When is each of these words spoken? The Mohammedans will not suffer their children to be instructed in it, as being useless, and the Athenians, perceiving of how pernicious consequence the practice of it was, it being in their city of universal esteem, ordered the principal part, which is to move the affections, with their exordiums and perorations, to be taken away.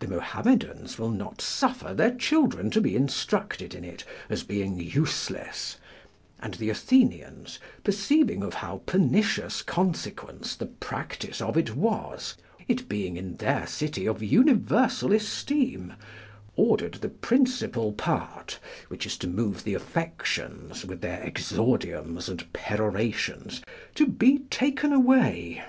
The 0.00 0.08
Mohammedans 0.08 0.98
will 0.98 1.08
not 1.08 1.40
suffer 1.40 1.94
their 1.94 2.14
children 2.14 2.68
to 2.72 2.82
be 2.82 2.94
instructed 2.96 3.74
in 3.74 3.82
it, 3.82 4.04
as 4.28 4.42
being 4.42 4.78
useless, 4.78 5.78
and 6.38 6.52
the 6.52 6.68
Athenians, 6.68 7.58
perceiving 7.82 8.42
of 8.42 8.52
how 8.52 8.82
pernicious 8.84 9.62
consequence 9.62 10.54
the 10.54 10.66
practice 10.66 11.40
of 11.40 11.56
it 11.56 11.74
was, 11.74 12.36
it 12.68 12.90
being 12.90 13.16
in 13.16 13.36
their 13.38 13.66
city 13.66 14.04
of 14.06 14.22
universal 14.22 15.14
esteem, 15.14 15.94
ordered 16.56 16.96
the 16.96 17.08
principal 17.08 17.90
part, 17.90 18.58
which 18.88 19.06
is 19.06 19.16
to 19.16 19.26
move 19.26 19.64
the 19.64 19.72
affections, 19.72 20.84
with 20.84 21.00
their 21.00 21.22
exordiums 21.22 22.28
and 22.28 22.52
perorations, 22.52 23.62
to 23.94 24.06
be 24.06 24.40
taken 24.50 24.92
away. 24.92 25.64